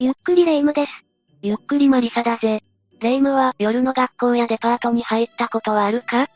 [0.00, 0.92] ゆっくりレ夢ムです。
[1.42, 2.62] ゆっくりマリサだぜ。
[3.00, 6.22] レ夢ムは夜の学校やデパートに入ったことはあるか？
[6.22, 6.26] ん？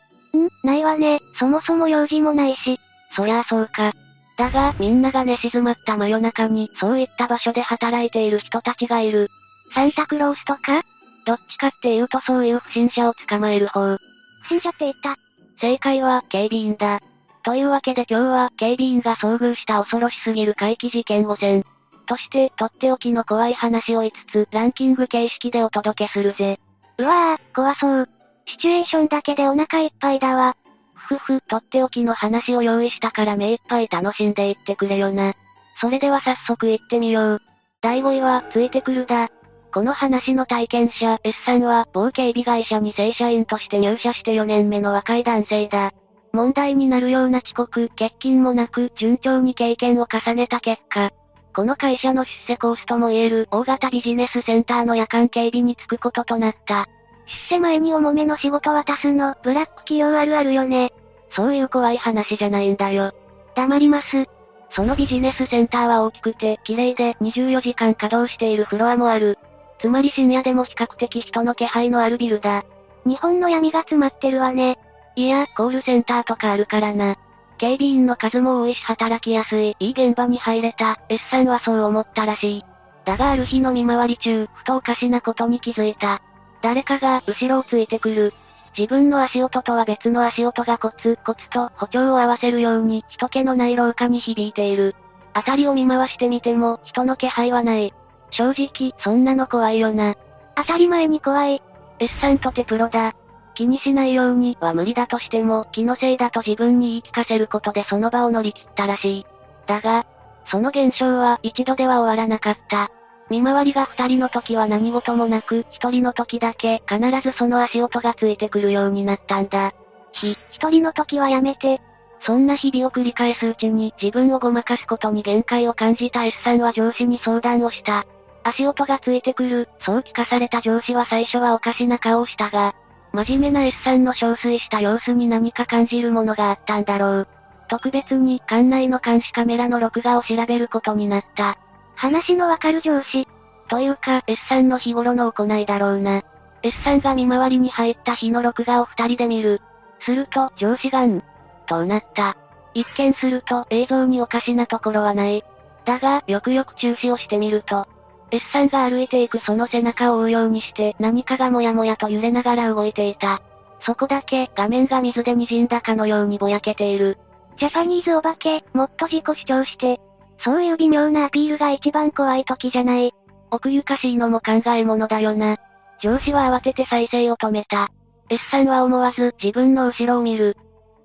[0.65, 1.21] ないわね。
[1.39, 2.81] そもそも用事もないし。
[3.15, 3.93] そりゃあそうか。
[4.37, 9.29] だが、みんなが寝静まった真夜中に、そういった場所で働いている人たちがいる。
[9.73, 10.83] サンタクロースとか？
[11.25, 13.97] どっちかっていうとそういう不審者を捕まえる方。
[14.43, 15.15] 不審者って言った。
[15.61, 16.99] 正解は、警備員だ。
[17.45, 21.65] というわけで今日は、警備員が遭遇した恐ろしすぎる怪奇事件を戦。
[22.05, 26.59] として、とっておきの怖い話を5つ、ランキング形式でお届けするぜ。
[26.99, 28.09] うわぁ、怖そう。
[28.47, 30.57] シチュエーションだけでお腹いっぱいだわ。
[30.95, 35.35] ふふふ、とっておきの話を用意したから目いっぱい楽しんでいってくれよな。
[35.81, 37.41] それでは早速行ってみよう。
[37.81, 39.29] 第5位は、ついてくるだ。
[39.75, 45.93] この話の体験者 S さんは、某警備会社に正社員として入社して4年目の若い男性だ。
[46.33, 51.11] 問題になるような遅刻、欠勤もなく、順調に経験を重ねた結果、
[51.55, 56.87] この会社の出世コースとも言える大型ビジネスセンターの夜間警備に就くこととなった。
[57.27, 60.93] 出世前に重めの仕事渡すの、ブラック企業あるあるよね。
[61.35, 63.13] そういう怖い話じゃないんだよ。
[63.55, 64.27] 黙ります。
[64.75, 69.39] そのビジネスセンターは大きくて、綺麗で24時間稼働しているフロアもある。
[69.81, 72.65] つまり深夜でも比較的人の気配のあるビルだ。
[73.05, 74.79] 日本の闇が詰まってるわね。
[75.17, 77.17] いや、コールセンターとかあるからな。
[77.63, 82.65] 警備員の数も多いし働きやすい、いい現場に入れた、S さんはそう思ったらしい。
[83.05, 86.21] だがある日の見回り中、ふとおかしなことに気づいた。
[86.61, 88.33] 誰かが後ろをついてくる。
[88.77, 94.97] 自分の足音とは別の足音がコツコツと歩調を合わせるように人気のない廊下に響いている。
[95.33, 97.95] 辺りを見回してみても人の気配はない。
[98.33, 100.17] 正直、そんなの怖いよな。
[100.57, 101.63] 当たり前に怖い。
[102.01, 103.15] S さんとてプロだ。
[103.55, 109.27] 気にしないようには無理だとしても、気のせいだと自分に言い聞かせることでその場を乗り切ったらしい。
[109.67, 110.07] だが、
[110.47, 112.91] その現象は一度では終わらなかった。
[113.31, 119.73] 見回りが二人の時は何事もなく、一人の時だけ必ずその足音がついてくるようになったんだ。
[120.13, 121.81] ひ、一人の時はやめて。
[122.25, 128.07] そんな日々を繰り返すうちに自分をごまかすことに限界を感じた S さんは上司に相談をした。
[128.45, 132.75] 足音がついてくる、そう聞かされた上司は最初はおかしな顔をしたが、
[133.13, 137.29] 真面目な S さんの憔悴した様子に何か感じるものがあったんだろう。
[137.69, 141.59] 特別に館内の監視カメラの録画を調べることになった。
[141.95, 143.29] 話のわかる上司。
[143.69, 146.23] というか、S さんの日頃の行いだろうな。
[146.63, 149.61] S さんが見回りに入った日の録画を二人で見る。
[150.01, 151.23] すると、上司がん、
[151.67, 152.37] となった。
[152.75, 155.45] 一見すると映像におかしなところはない。
[155.85, 157.87] だが、よくよく注視をしてみると、
[158.33, 163.43] S さんが歩いていくその背中を追うようにして何かがもやもやと揺れながら動いていた。
[163.85, 167.19] そこだけ画面が水で滲んだかのようにぼやけている。
[167.59, 170.01] ジャパニーズお化け、もっと自己主張して。
[170.39, 173.13] そういう微妙なアピールが一番怖い時じゃない。
[173.51, 175.59] 奥ゆかしいのも考えものだよな。
[176.01, 177.91] 上司は慌てて再生を止めた。
[178.31, 180.57] S さんは思わず自分の後ろを見る。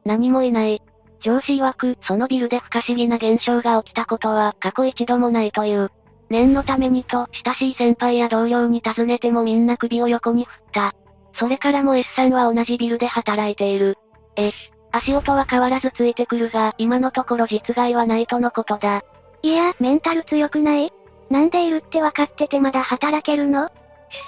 [0.05, 0.81] 何もいない。
[1.19, 5.91] 上司曰く、そのビルで不可思議な現象が起きたことは過去一度もないという。
[6.29, 10.93] 念のためにと、親しい先輩や同僚に尋ねてもみんな首を横に振った。
[11.39, 13.97] それからも S さんは同じビルで働いている。
[14.35, 14.51] え、
[14.91, 19.03] 足音は変わらずついてくるが、今のところ実害はないとのことだ。
[19.43, 20.91] いや、メンタル強くない？
[21.29, 23.69] なんでいるって分かっててまだ働けるの？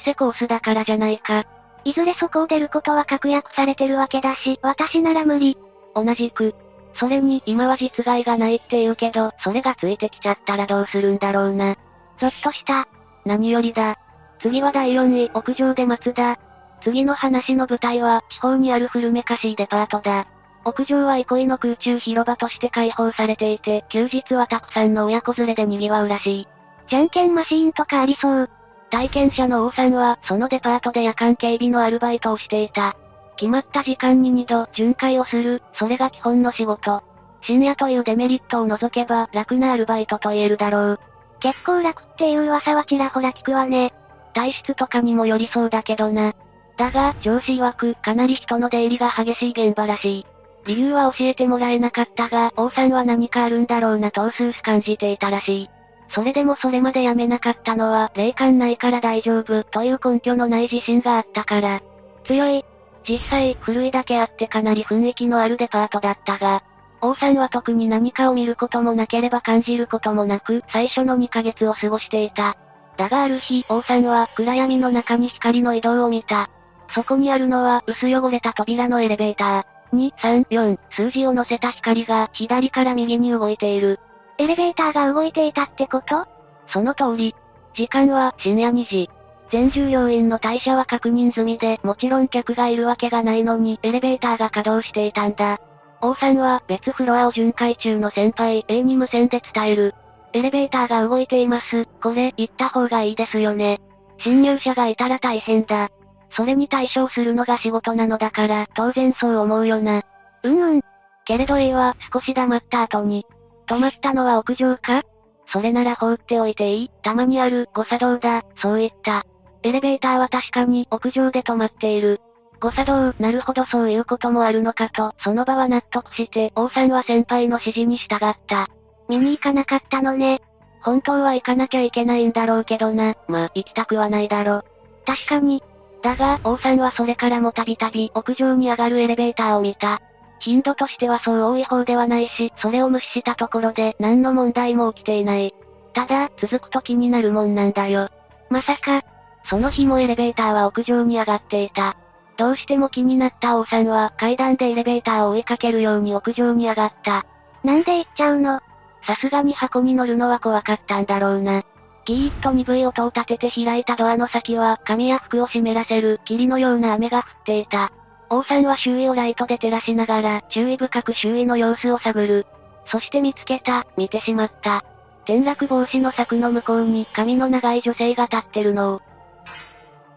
[0.06, 1.46] 出世コースだからじゃないか。
[1.86, 5.58] いずれそこを出ることは確約されてるわけだし、私なら無理。
[5.96, 6.54] 同じく。
[6.96, 11.78] それに、今は実害がないって言うけど、それがついてきちゃったらどうするんだろうな。
[12.20, 12.88] ゾッとした。
[13.26, 13.98] 何よりだ。
[14.42, 16.38] 次は第4位、屋上で松田。
[16.82, 20.28] 次の話の舞台は、地方にある古めかしいデパートだ。
[20.66, 26.48] 屋上は憩いの空中広場として開放されていて、休日はたくさんの親子連れで賑わうらしい。
[26.90, 28.50] じゃんけんマシーンとかありそう。
[28.90, 32.96] 体験者の王さんは、そのデパートで夜間警備のアルバイトをしていた。
[33.38, 37.04] 決まった時間に2度、巡回をする、それが基本の仕事。
[37.42, 41.00] 深夜というデメリットを除けば、楽なアルバイトと言えるだろう。
[41.40, 43.94] 結構楽っていう噂はちらほら聞くわね。
[44.34, 46.34] 体質とかにもよりそうだけどな。
[46.78, 50.26] だが、上司曰く、かなり人の出入りが激しい現場らしい。
[50.66, 55.70] 理由は教えてもらえなかったが、王さんは何かあるんだろうなとうすうす感じていたらしい。
[56.12, 61.82] それでもそれまでやめなかったのは、霊感ないから大丈夫という根拠のない自信があったから。
[62.26, 62.64] 強い。
[63.08, 66.64] 実際、古いだけあってかなり雰囲気のあるデパートだったが、
[67.02, 72.58] 王さんは特に何かを見ることもなければ感じることもなく、最初の2ヶ月を過ごしていた。
[72.98, 76.50] だがある日、王さんは暗闇の中に光の移動を見た。
[76.94, 79.66] そこにあるのは薄汚れた扉のエレベーター。
[79.94, 84.00] 2、3、4、数字を乗せた光が左から右に動いている。
[84.38, 86.28] エレベーターが動いていたってこと？
[86.68, 87.36] その通り。
[87.76, 89.10] 時間は深夜2時。
[89.52, 95.60] 全従業員の退社は確認済みで、もちろん客がいるわけがないのに、エレベーターが稼働していたんだ。
[96.02, 99.96] 王さんは別フロアを巡回中の先輩 A に無線で伝える。
[100.34, 101.86] エレベーターが動いています。
[102.02, 103.82] これ、行った方がいいですよね。
[104.20, 105.90] 侵入者がいたら大変だ。
[106.32, 110.04] それに対処するのが仕事なのだから、当然そう思うよな。
[110.44, 110.82] うんうん。
[111.26, 113.26] けれど A は少し黙った後に、
[113.68, 115.04] 止まったのは屋上か？
[115.52, 119.26] それなら放っておいていいたまにある誤作動だ、そう言った。
[119.64, 122.22] エレベーターは確かに屋上で止まっている。
[122.60, 128.68] 誤作動、なるほどそういうこともあるのかと、その場は納得して、王さんは先輩の指示に従った。
[129.08, 130.42] 見に行かなかったのね。
[130.82, 133.16] 本当は行かなきゃいけないんだろうけどな。
[133.28, 134.64] まあ行きたくはないだろ。
[135.06, 135.64] 確かに。
[136.02, 140.02] だが、王さんはそれからもたびたび屋上に上がるエレベーターを見た。
[140.40, 145.54] 頻度としてはそう多い方ではないし、それを無視したところで何の問題も起きていない。
[145.94, 148.10] ただ、続くと気になるもんなんだよ。
[148.50, 149.04] まさか、
[149.50, 151.98] その日もエレベーターは屋上に上がっていた。
[152.40, 157.26] どうしても気になった王さんは階段でエレベーターを追いかけるように屋上に上がった。
[157.66, 158.62] なんで行っちゃうの？
[159.06, 161.64] さすがに箱に乗るのは怖かったんだろうな。
[162.06, 167.92] ギーッと鈍い音を立てて開いたドアの先は髪や服を湿らせる霧のような雨が降っていた。
[168.30, 172.46] 王さんは周囲をライトで照らしながら注意深く周囲の様子を探る。
[172.90, 174.86] そして見つけた、見てしまった。
[175.24, 179.02] 転落防止の柵の向こうに髪の長い女性が立ってるのを。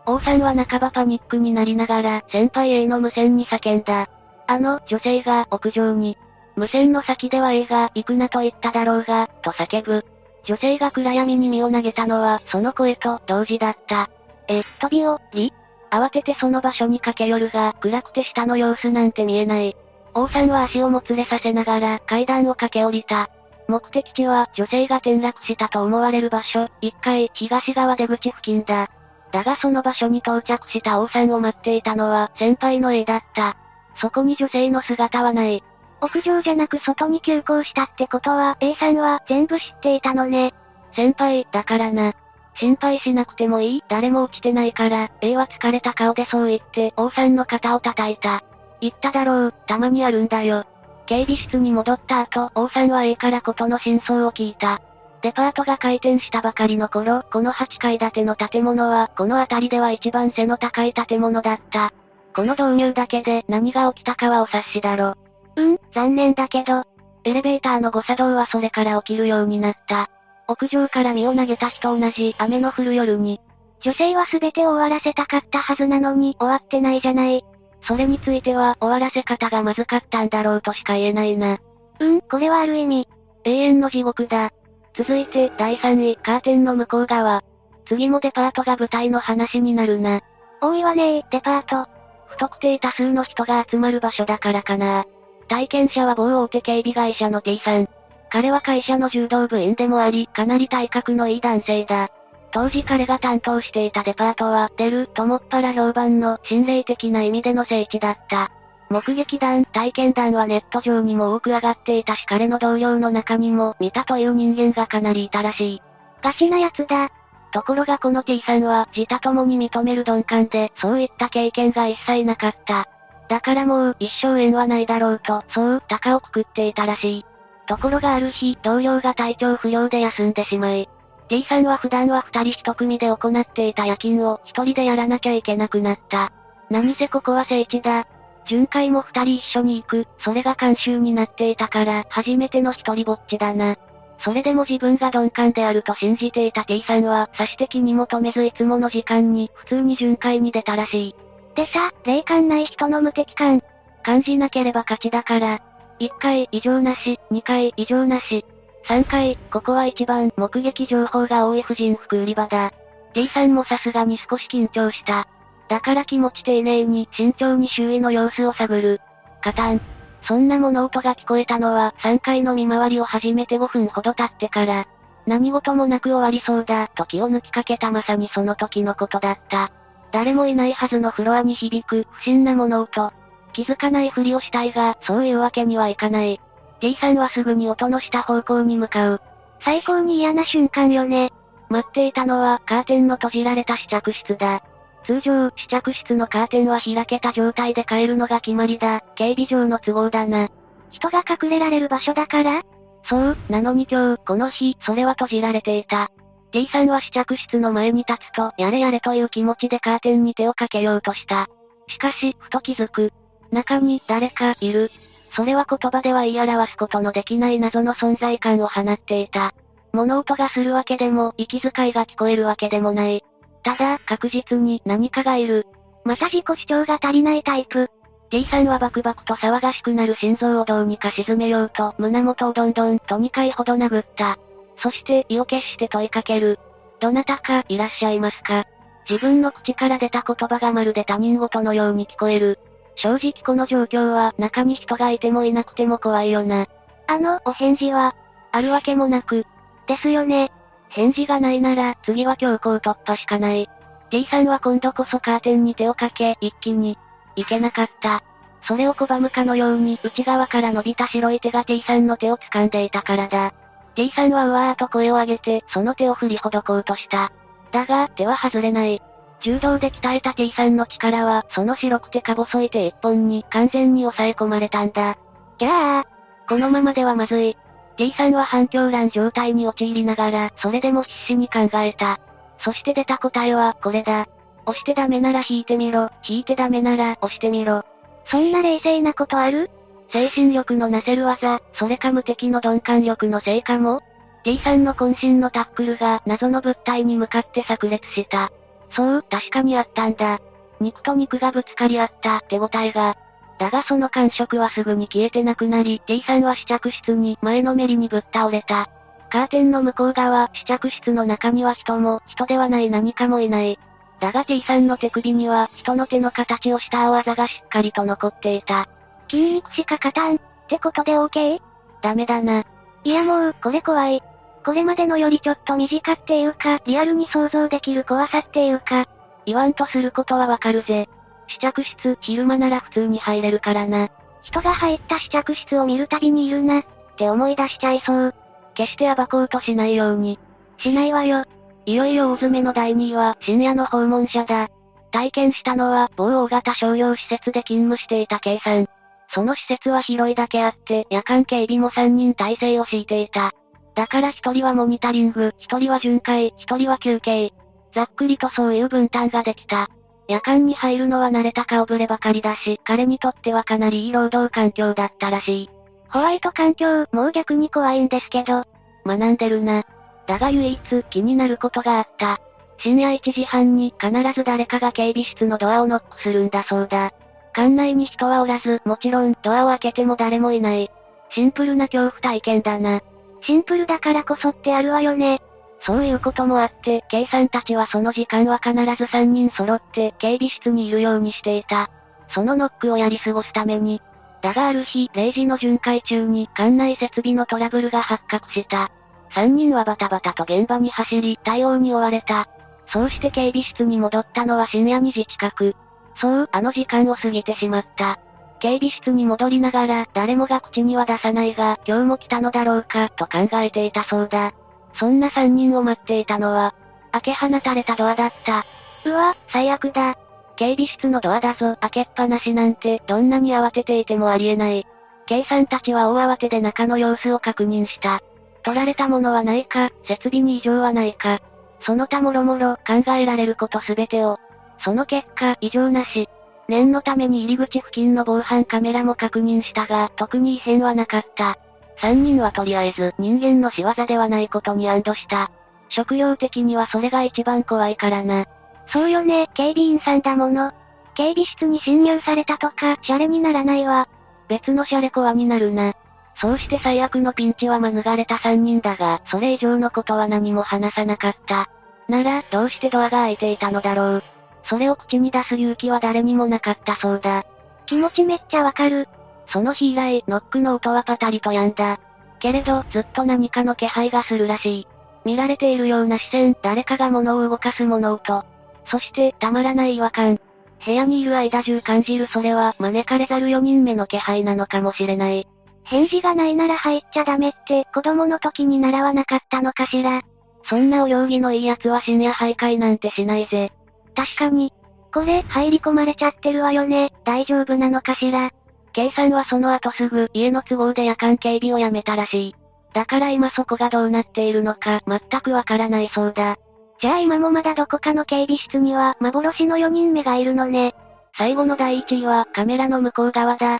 [0.06, 4.08] 王さんは半ばパニックになりながら先輩 A の無線に叫んだ。
[4.46, 6.16] あの女性が屋上に。
[6.56, 10.04] 無線の先では A が行くなと言っただろうが、と叫ぶ。
[10.44, 14.10] 女性が暗闇に身を投げたのはその声と同時だった。
[14.48, 15.52] え、飛び降り
[15.90, 19.76] 慌ててその場所に駆け寄るが、暗くて下の様子なんて見えない。
[20.14, 23.30] 王さんは足をもつれさせながら階段を駆け降りた。
[23.68, 28.90] 目的地は女性が転落したと思われる場所、1階東側出口付近だ。
[29.32, 33.56] だがその場所に到着した王さんを待っていたのは先輩の A だった。
[33.96, 35.64] そこに女性の姿はない。
[36.00, 40.52] 屋上じゃなく外に急行したってことは A さんは全部知っていたのね。
[40.94, 42.12] 先輩、だからな。
[42.56, 48.42] 心配しなくてもいい誰も落ちてないから、A は疲れた顔でそう言って、王さんの肩を叩いた。
[48.80, 50.64] 言っただろう、たまにあるんだよ。
[51.06, 54.82] 警備室に戻った後、王さんは A からことの真相を聞いた。
[55.22, 61.92] デパートが開店したばかりの頃、この8階建ての建物は、この辺りでは一番背の高い建物だった。
[62.34, 65.14] この導入だけで何が起きたかはお察しだろ。
[65.56, 66.84] うん、残念だけど。
[67.24, 70.10] エレベーターの誤作動はそれから起きるようになった。
[70.48, 73.40] 屋上から身を投げた日と同じ雨の降る夜に。
[73.80, 77.44] 女性は全てを終わらせたかったはずなのに終わってないじゃない。
[77.86, 81.58] それについては終わらせ方がまずかったんだろうとしか言えないな。
[82.00, 83.08] うん、これはある意味。
[83.44, 84.50] 永遠の地獄だ。
[84.96, 87.42] 続いて、第3位、カーテンの向こう側。
[87.86, 90.20] 次もデパートが舞台の話になるな。
[90.60, 91.90] 多いわねー、デパート。
[92.28, 95.04] 不特定多数の人が集まる場所だからかな。
[95.48, 97.88] 体験者は某大手警備会社の T さん。
[98.30, 102.10] 彼は会社の柔道部員でもあり、かなり体格のいい男性だ。
[102.50, 108.50] 当時彼が担当していたデパートは、出るともっぱら評判の心霊的な意味での聖地だった。
[108.92, 115.82] 目撃談、体験談はネット上にも多く上がっていたし彼の同僚の中にも見たという人間がかなりいたらしい。
[116.22, 117.10] ガチなやつだ。
[117.52, 122.86] ところがこの T さんは自他共に認める鈍感で、そういった経験が一切なかった。
[123.28, 127.26] だからもう、一生縁はないだろうと、そう、高をくくっていたらしい。
[127.66, 130.88] ところがある日、同僚が体調不良で休んでしまい、
[131.28, 136.30] T さんは普段は二人一組で行っていた夜勤を一人でやらなきゃいけなくなった。
[136.68, 138.06] 何せここは聖地だ。
[138.46, 143.76] 巡回も二人一緒に行く、それが慣習になっていたから、初めての一人ぼっちだな。
[144.24, 151.14] それでも自分が鈍感であると信じていた T さんは、差し的に求めずいつもの時間に、普通に巡回に出たらしい。
[151.54, 153.62] 出た、霊感ない人の無敵感。
[154.02, 155.60] 感じなければ勝ちだから、
[156.00, 158.44] 1回異常なし、2回異常なし。
[158.86, 162.72] 3回、ここは一番目撃情報が多い婦人服売り場だ。
[163.14, 165.28] T さんもさすがに少し緊張した。
[165.72, 169.00] だから気持ち丁寧に慎重に周囲の様子を探る。
[169.40, 169.80] カタン。
[170.28, 174.86] そんな物音が聞こえたのは3回の見回りを始めて5分ほど経ってから、
[175.26, 179.72] 何事もなく終わりそうだと気を抜きかけたまさにその時のことだった。
[180.12, 183.10] 誰もいないはずのフロアに響く不審な物音。
[183.54, 186.38] 気づかないふりをしたいが、そういうわけにはいかない。
[186.80, 189.22] T さんはすぐに音のした方向に向かう。
[189.64, 191.32] 最高に嫌な瞬間よね。
[191.70, 194.62] 待っていたのはカーテンの閉じられた試着室だ。
[195.04, 199.02] 通常、試着室のカーテンは開けた状態で帰るのが決まりだ。
[199.16, 200.48] 警備上の都合だな。
[200.90, 202.62] 人が隠れられる場所だから？
[203.04, 206.10] そう、なのに今日、この日、それは閉じられていた。
[206.52, 211.48] D さんは試着室の前に立つと、やれやれという気持ちでカーテンに手をかけようとした。
[211.88, 213.12] しかし、ふと気づく。
[213.50, 214.88] 中に、誰か、いる。
[215.34, 219.54] それは言葉では言い表すことのできない謎の存在感を放っていた。
[219.92, 223.24] 物音がするわけでも、息遣いが聞こえるわけでもない。
[223.62, 225.66] ただ、確実に何かがいる。
[226.04, 227.88] また自己主張が足りないタイプ。
[228.30, 234.38] T さんはバクバクと騒がしくなる心臓をどうにか沈めようと胸元をどんどんと2回ほど殴った。
[234.82, 236.58] そして意を決して問いかける。
[236.98, 238.64] どなたかいらっしゃいますか？
[239.08, 242.58] 自分の口から出た言葉がまるで他人事のように聞こえる。
[242.96, 246.66] 正直この状況は中に人がいてもいなくても怖いよな。
[247.08, 248.14] あの、お返事は、
[248.50, 249.44] あるわけもなく。
[249.86, 250.52] ですよね。
[250.92, 253.68] 返事がないなら、次は強行突破しかない。
[254.10, 256.98] T さんは今度こそカーテンに手をかけ、一気に、
[257.34, 258.22] いけなかった。
[258.68, 263.54] それを拒むかのように内側から伸びた白い手が T さんの手を掴んでいたからだ。
[263.94, 267.32] T さんはうわーと声を上げて、その手を振りほどこうとした。
[267.72, 269.02] だが、手は外れない。
[269.42, 275.16] 柔道で鍛えた T さんの力は、その白くてか細い手一本に完全に抑え込まれたんだ。
[275.58, 276.06] ギャー
[276.48, 277.56] このままではまずい。
[277.96, 282.20] T さんは反響乱状態に陥りながら、それでも必死に考えた。
[282.64, 284.28] そして出た答えは、これだ。
[284.64, 287.84] 押してダメなら引いてみろ、引いてダメなら押してみろ。
[288.26, 289.70] そんな冷静なことある？
[290.12, 294.00] 精神力のなせる技、それか無敵の鈍感力の成果も
[294.44, 298.52] ?T さんの渾身のタックルが謎の物体に向かって炸裂した。
[298.94, 300.38] そう、確かにあったんだ。
[300.80, 303.16] 肉と肉がぶつかり合った手応えが。
[303.62, 308.90] だがその感触はすぐに消えてなくなり、T さんは試着室に前のめりにぶっ倒れた。
[309.30, 313.78] カーテンの向こう側、試着室の中には人も、人ではない何かもいない。
[314.18, 318.88] だが T さんの手首には、人の手の形をした青技がしっかりと残っていた。
[319.30, 321.60] 筋肉しか勝たん、ってことで OK?
[322.02, 322.64] ダメだな。
[323.04, 324.24] いやもう、これ怖い。
[324.66, 329.06] これまでのよりちょっと短っていうか、リアルに想像できる怖さっていうか、
[329.46, 331.08] 言わんとすることはわかるぜ。
[331.54, 334.08] 試着室、昼間なら普通に入れるからな。
[334.42, 336.84] 人が入った試着室を見るたびにいるな、っ
[337.16, 338.34] て思い出しちゃいそう。
[338.74, 340.38] 決して暴こうとしないように。
[340.78, 341.44] しないわよ。
[341.84, 344.68] いよいよ大詰めの第2位は深夜の訪問者だ。
[345.10, 348.86] 体験したのは某大型商業施設で勤務していた K さん。
[349.34, 353.52] その施設は広いだけあって、夜間警備も3人体制を敷いていた。
[353.94, 357.52] だから一人はモニタリング、一人は巡回、一人は休憩。
[357.94, 359.88] ざっくりとそういう分担ができた。
[360.32, 365.70] 夜間に入るのは慣れた顔ぶればかりだし、彼にとってはかなりいい労働環境だったらしい。
[366.08, 368.64] ホワイト環境、もう逆に怖いんですけど。
[369.04, 369.84] 学んでるな。
[370.26, 372.40] だが唯一気になることがあった。
[372.78, 377.12] 深夜1時半に必ず誰かが警備室のドアをノックするんだそうだ。
[377.52, 380.90] 館内に人はおらず、もちろんドアを開けても誰もいない。
[381.34, 383.02] シンプルな恐怖体験だな。
[383.42, 385.42] シンプルだからこそってあるわよね。
[385.84, 391.90] そういうこともあって、K さんたちはその時間は必ず3人揃って警備室にいるようにしていた。
[392.34, 394.00] そのノックをやり過ごすために。
[394.42, 398.90] だがある日、0時の巡回中に館内設備のトラブルが発覚した。
[399.34, 402.48] 3人はバタバタと現場に走り、対応に追われた。
[402.92, 405.74] そうして警備室に戻ったのは深夜2時近く。
[406.16, 408.18] そう、あの時間を過ぎてしまった。
[408.60, 414.52] 警備室に戻りながら、誰もが口には出さないが、今日も来たのだろうか、と考えていたそうだ。
[414.94, 416.74] そんな3人を待っていたのは、
[417.12, 418.64] 開け放たれたドアだった。
[419.04, 420.16] うわ、最悪だ。
[420.56, 424.86] 警備室のドアだぞ、開けっぱなしなんて、どんなに慌てていてもありえない。
[425.26, 428.20] K さんたちは大慌てで中の様子を確認した。
[428.62, 431.40] 取られたものはないか、設備に異常はないか。
[431.80, 434.38] その他もろもろ考えられることすべてを。
[434.84, 436.28] その結果、異常なし。
[436.68, 441.58] 念のために入り口付近の防犯カメラも確認したが、特に異変はなかった。
[442.02, 445.52] 三人はとりあえず人間の仕業ではないことに安堵した。
[445.88, 448.46] 食料的にはそれが一番怖いからな。
[448.88, 450.72] そうよね、警備員さんだもの。
[451.14, 454.08] 警備室に侵入されたとか、シャレにならないわ。
[454.48, 455.94] 別のシャレコアになるな。
[456.40, 461.68] そうして最悪のピンチは免れた3人だが、それ以上のことは何も話さなかった。
[462.08, 464.22] なら、どうしてドアが開いていたのだろう。
[464.64, 467.44] それを口に出す勇気は誰にもなかったそうだ。
[467.86, 469.08] 気持ちめっちゃわかる。
[469.48, 471.98] その日以来、ノックの音はパタリと止んだ。
[472.38, 474.88] けれど、ずっと何かの気配がするらしい。
[475.24, 478.44] 見られているような視線、誰かが物を動かす物音。
[478.86, 480.40] そして、たまらない違和感。
[480.84, 485.46] 部屋にいる間中感じるそれは招かれざる4人目の気配なのかもしれない。
[485.84, 490.22] 返事がないなら入っちゃダメって子供の時に習わなかったのかしら。
[490.64, 493.72] そんなお行儀のいい奴は深夜徘徊なんてしないぜ。
[494.14, 494.72] 確かに。
[495.12, 497.12] これ、入り込まれちゃってるわよね。
[497.24, 498.50] 大丈夫なのかしら。
[498.92, 502.54] K さんはその後すぐ家の都合で夜間警備をやめたらしい。
[502.92, 506.56] だから今そこがどうなっているのか全くわからないそうだ。
[507.00, 510.94] じゃあ今もまだどこかの警備室には幻の4人目がいるのね。
[511.36, 513.78] 最後の第1位はカメラの向こう側だ。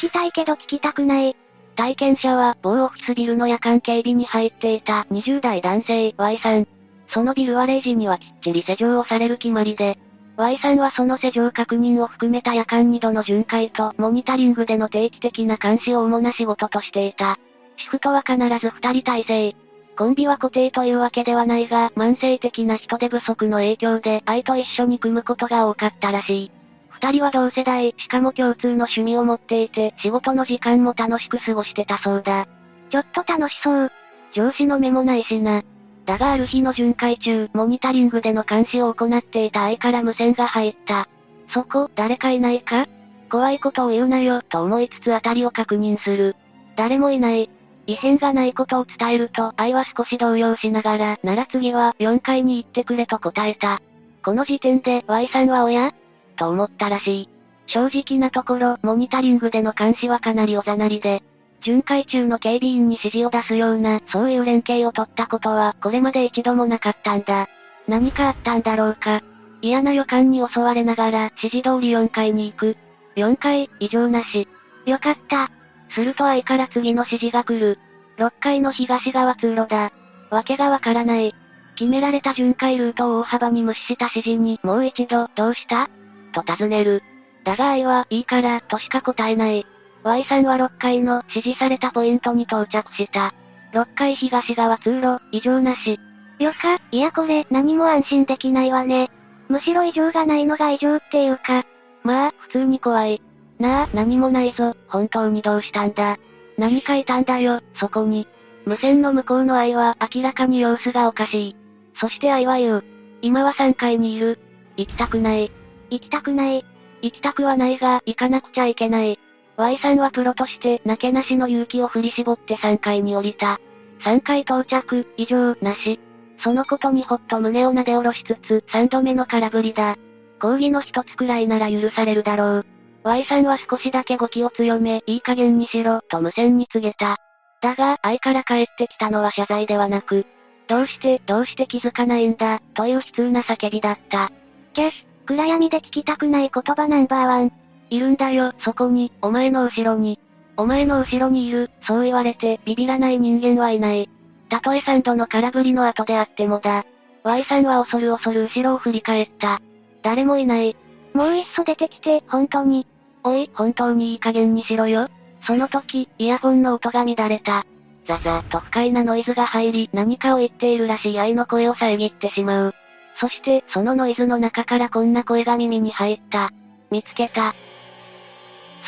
[0.00, 1.36] 聞きたいけど聞きたくない。
[1.76, 6.66] 体験者は某オフィスビルの夜間警備に入っていた20代男性 Y さん。
[7.10, 9.96] そのビルは0時にはきっちり施錠をされる決まりで、
[10.38, 17.40] Y さんはその施錠確認を含めた夜間2度の巡回とモニタリングでの定期的な監視を主な仕事としていた。
[17.76, 19.56] シフトは必ず2人体制。
[19.96, 26.52] コンビは固定というわけではないが、慢性的な人手不足の影響で愛と一緒に組むことが多かったらしい。
[26.90, 32.46] 二人は同世代、しかも共通の趣味を持っていて、仕事の時間も楽しく過ごしてたそうだ。
[32.90, 33.90] ちょっと楽しそう。
[34.34, 35.64] 上司の目もないしな。
[36.08, 41.06] だがある日の巡回中、モニタリングでの監視を行っていた愛から無線が入った。
[41.52, 42.86] そこ、誰かいないか？
[43.30, 46.34] 怖いことを言うなよ、と思いつつあたりを確認する。
[46.76, 47.50] 誰もいない。
[47.86, 53.82] 異変がないことを伝えると、愛は少し動揺しながら、なら次は4階に行ってくれと答えた。
[54.24, 55.92] この時点で Y さんは親
[56.36, 57.28] と思ったらしい。
[57.66, 61.22] 正直なところ、モニタリングでの監視はかなりおざなりで、
[61.62, 67.48] 巡回中の警備員に指示を出すような、そういう連携を取ったことは、これまで一度もなかったんだ。
[67.88, 69.22] 何かあったんだろうか。
[69.60, 72.76] 嫌な予感に襲われながら、指示通り4階に行く。
[73.16, 74.46] 4階、異常なし。
[74.86, 75.50] よかった。
[75.90, 77.78] すると愛から次の指示が来る。
[78.18, 79.92] 6階の東側通路だ。
[80.30, 81.34] わけがわからない。
[81.76, 85.88] 決められた巡回ルートを大幅に無視した指示にもう一度、どうした？
[86.32, 87.02] と尋ねる。
[87.44, 89.66] だが愛は、いいから、としか答えない。
[90.08, 93.34] Y さんは6階の指示されたポイントに到着した。
[93.74, 96.00] 6階東側通路、異常なし。
[96.38, 99.10] よか、いやこれ、何も安心できないわね。
[99.48, 101.64] むしろ異常がないのが異常っていうか。
[102.04, 103.20] まあ、普通に怖い。
[103.58, 106.16] なあ、何もないぞ、本当にどうしたんだ。
[106.56, 108.26] 何かいたんだよ、そこに。
[108.64, 111.56] 無線の向こうの愛は明らかに様子がおかしい。
[112.00, 112.84] そして愛は言う。
[113.20, 114.38] 今は3階にいる。
[114.78, 115.52] 行きたくない。
[115.90, 116.64] 行きたくない。
[117.02, 119.18] 行きたくはないが、行かなくちゃいけない。
[119.58, 123.60] Y さんはプロとして、なけなしの勇気を振り絞って3階に降りた。
[124.04, 125.98] 3階到着、異常、なし。
[126.44, 129.96] そのことにほっと胸を撫で下ろしつつ、3度目の空振りだ。
[130.40, 132.66] 講義の一つくらいなら許されるだろう。
[133.02, 137.16] Y さんは少しだけ語気を強め、いい加減にしろ、と無線に告げた。
[137.60, 140.24] だが、愛から帰ってきたのは謝罪ではなく、
[140.68, 144.30] どうして、どうして気づかないんだ、という悲痛な叫びだった。
[144.74, 144.92] キャ
[145.26, 147.52] 暗闇で聞きたくない言葉ナンバーワン。
[147.90, 150.18] いるんだよ、そこに、お前の後ろに。
[150.56, 154.08] お前の後ろにいる、そう言われて、ビビらない人間はいない。
[154.48, 156.84] たとえ3度の空振りの後であってもだ。
[157.22, 159.60] Y さんは恐る恐る後ろを振り返った。
[160.02, 160.76] 誰もいない。
[161.14, 162.86] もういっそ出てきて、本当に。
[163.24, 165.08] おい、本当にいい加減にしろよ。
[165.44, 167.66] その時、イヤホンの音が乱れた。
[168.06, 172.74] ザザと不快なノイズが入り、何かを言っているらしい愛の声を遮ってしまう。
[173.20, 176.50] そして、そのノイズの中からこんな声が耳に入った。
[176.90, 177.54] 見つけた。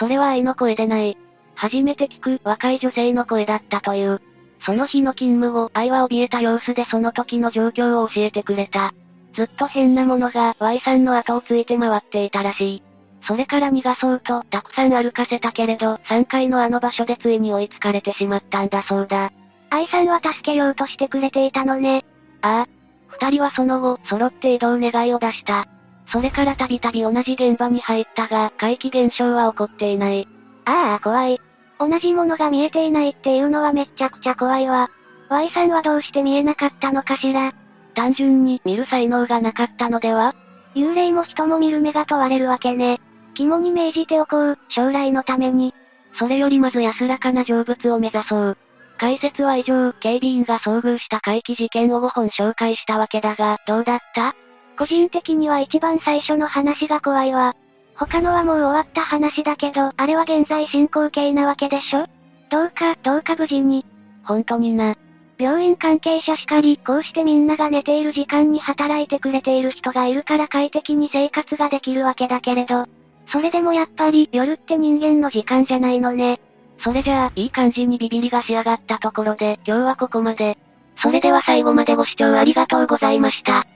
[0.00, 1.18] それは愛の声でない。
[1.54, 4.22] 初めて聞く若い女性の声だったという。
[4.62, 8.94] その日の勤務後、愛は怯えた様子でその時の状況を教えてくれた。
[9.34, 12.82] ずっと変なものが Y さんの後をついて回っていたらしい。
[13.28, 19.30] それから逃がそうとたくさん歩かせたけれど、3階のあの場所でついに追いつかれてしまったんだそうだ。
[19.68, 22.06] 愛さんは助けようとしてくれていたのね。
[22.40, 22.68] ああ、
[23.08, 25.66] 二人はその後、揃って移動願いを出した。
[26.12, 30.28] それからたびたび同じ現場に入ったが、怪奇現象は起こっていない。
[30.64, 31.40] ああ、怖い。
[31.78, 34.90] 同じものが見えていないっていうのはめっちゃくちゃ怖いわ。
[35.28, 37.52] Y さんはどうして見えなかったのかしら？
[37.94, 40.34] 単純に見る才能がなかったのでは？
[40.74, 43.00] 幽霊も人も見る目が問われるわけね。
[43.34, 45.74] 肝に銘じておこう、将来のために。
[46.18, 48.58] それよりまず安らかな成仏を目指そう。
[48.98, 54.34] 解説は以上、警備員が遭遇した怪奇事件を5本紹介したわけだが、どうだった？
[54.80, 57.54] 個人的には一番最初の話が怖いわ。
[57.96, 62.06] 他のはもう終わった話だけど、あれは現在進行形なわけでしょ？
[62.48, 63.84] どうか、どうか無事に。
[64.24, 64.96] 本当にな。
[65.36, 72.86] 病院関係者しかり、こうしてみんなが寝ている時間に働いてくれている人がいるから快適に生活ができるわけだけれど、
[73.28, 76.40] それでもやっぱり夜って人間の時間じゃないのね。
[76.82, 80.56] それじゃあ、いい感じにビビりが仕上がったところで、今日はここまで。
[81.02, 83.66] それでは最後までご視聴ありがとうございました。